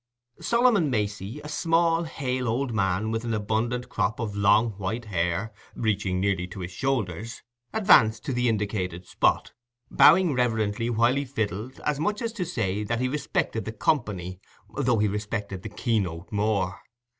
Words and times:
Solomon 0.39 0.89
Macey, 0.89 1.41
a 1.43 1.47
small 1.47 2.05
hale 2.05 2.47
old 2.47 2.73
man 2.73 3.11
with 3.11 3.23
an 3.23 3.35
abundant 3.35 3.87
crop 3.87 4.19
of 4.19 4.35
long 4.35 4.71
white 4.79 5.05
hair 5.05 5.53
reaching 5.75 6.19
nearly 6.19 6.47
to 6.47 6.61
his 6.61 6.71
shoulders, 6.71 7.43
advanced 7.71 8.25
to 8.25 8.33
the 8.33 8.49
indicated 8.49 9.05
spot, 9.05 9.53
bowing 9.91 10.33
reverently 10.33 10.89
while 10.89 11.13
he 11.17 11.23
fiddled, 11.25 11.79
as 11.85 11.99
much 11.99 12.19
as 12.23 12.33
to 12.33 12.45
say 12.45 12.81
that 12.83 12.99
he 12.99 13.07
respected 13.07 13.65
the 13.65 13.71
company, 13.71 14.39
though 14.75 14.97
he 14.97 15.07
respected 15.07 15.61
the 15.61 15.69
key 15.69 15.99
note 15.99 16.31
more. 16.31 16.79